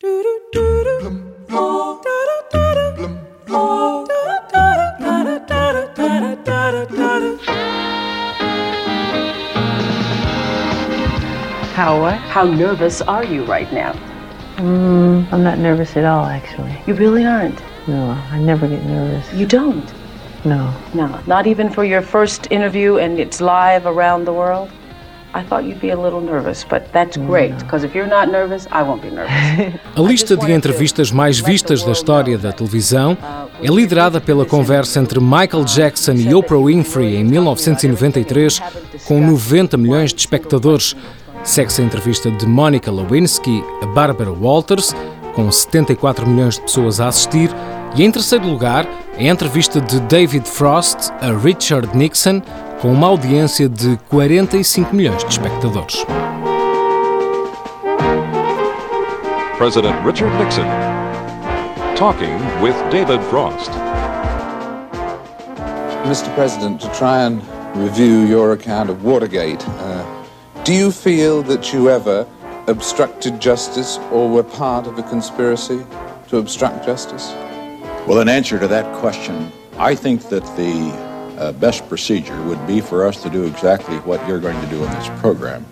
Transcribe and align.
How 0.00 0.10
what? 12.00 12.14
How 12.14 12.44
nervous 12.44 13.00
are 13.02 13.24
you 13.24 13.44
right 13.46 13.72
now? 13.72 13.92
Mm, 14.58 15.32
I'm 15.32 15.42
not 15.42 15.58
nervous 15.58 15.96
at 15.96 16.04
all, 16.04 16.26
actually. 16.26 16.80
You 16.86 16.94
really 16.94 17.24
aren't. 17.24 17.60
No, 17.88 18.10
I 18.10 18.38
never 18.38 18.68
get 18.68 18.84
nervous. 18.84 19.32
You 19.34 19.46
don't. 19.46 19.92
No. 20.44 20.72
No, 20.94 21.20
not 21.26 21.48
even 21.48 21.70
for 21.70 21.84
your 21.84 22.02
first 22.02 22.46
interview 22.52 22.98
and 22.98 23.18
it's 23.18 23.40
live 23.40 23.84
around 23.84 24.26
the 24.26 24.32
world. 24.32 24.70
I 25.34 25.42
thought 25.42 25.64
you'd 25.64 25.80
be 25.80 25.90
a 25.90 25.96
little 25.96 26.20
nervous, 26.20 26.64
but 26.64 26.90
that's 26.92 27.18
great 27.18 27.56
because 27.58 27.84
if 27.84 27.94
you're 27.94 28.08
not 28.08 28.30
nervous, 28.30 28.66
I 28.72 28.82
won't 28.82 29.02
be 29.02 29.10
nervous. 29.10 29.78
A 29.94 30.00
lista 30.00 30.36
de 30.36 30.50
entrevistas 30.52 31.10
mais 31.10 31.38
vistas 31.38 31.82
da 31.82 31.92
história 31.92 32.38
da 32.38 32.50
televisão 32.50 33.16
é 33.62 33.66
liderada 33.66 34.20
pela 34.20 34.46
conversa 34.46 35.00
entre 35.00 35.20
Michael 35.20 35.64
Jackson 35.64 36.12
e 36.12 36.34
Oprah 36.34 36.64
Winfrey 36.64 37.16
em 37.16 37.24
1993, 37.24 38.60
com 39.04 39.20
90 39.20 39.76
milhões 39.76 40.14
de 40.14 40.20
espectadores. 40.20 40.96
Segue-se 41.44 41.82
a 41.82 41.84
entrevista 41.84 42.30
de 42.30 42.46
Monica 42.46 42.90
Lewinsky 42.90 43.62
a 43.82 43.86
Barbara 43.86 44.32
Walters, 44.32 44.94
com 45.34 45.50
74 45.52 46.26
milhões 46.26 46.54
de 46.54 46.62
pessoas 46.62 47.00
a 47.00 47.08
assistir, 47.08 47.50
e 47.94 48.02
em 48.02 48.10
terceiro 48.10 48.46
lugar, 48.46 48.88
a 49.16 49.22
entrevista 49.22 49.80
de 49.80 50.00
David 50.00 50.48
Frost 50.48 51.10
a 51.20 51.32
Richard 51.32 51.96
Nixon, 51.96 52.42
com 52.80 52.92
uma 52.92 53.08
audiência 53.08 53.68
de 53.68 53.96
45 54.08 54.94
milhões 54.94 55.24
de 55.24 55.30
espectadores. 55.30 56.04
President 59.56 59.96
Richard 60.04 60.32
Nixon 60.36 60.66
talking 61.96 62.38
with 62.62 62.76
David 62.92 63.20
Frost. 63.24 63.70
Mr. 66.06 66.32
President, 66.36 66.80
to 66.80 66.88
try 66.92 67.24
and 67.24 67.42
review 67.74 68.24
your 68.24 68.52
account 68.52 68.88
of 68.88 69.02
Watergate, 69.02 69.66
uh, 69.66 70.04
do 70.62 70.72
you 70.72 70.92
feel 70.92 71.42
that 71.42 71.72
you 71.72 71.90
ever 71.90 72.24
obstructed 72.68 73.40
justice 73.40 73.98
or 74.12 74.28
were 74.28 74.44
part 74.44 74.86
of 74.86 74.96
a 74.96 75.02
conspiracy 75.02 75.84
to 76.28 76.36
obstruct 76.36 76.86
justice? 76.86 77.32
Well, 78.06 78.20
in 78.20 78.28
answer 78.28 78.60
to 78.60 78.68
that 78.68 78.94
question, 79.00 79.50
I 79.76 79.96
think 79.96 80.28
that 80.28 80.44
the 80.56 81.07
uh, 81.38 81.52
best 81.52 81.88
procedure 81.88 82.40
would 82.42 82.64
be 82.66 82.80
for 82.80 83.06
us 83.06 83.22
to 83.22 83.30
do 83.30 83.44
exactly 83.44 83.96
what 83.98 84.26
you're 84.26 84.40
going 84.40 84.60
to 84.60 84.66
do 84.68 84.82
in 84.84 84.90
this 84.90 85.08
program 85.20 85.64